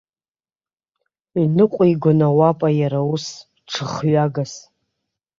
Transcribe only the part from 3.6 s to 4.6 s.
ҽыхҩагас.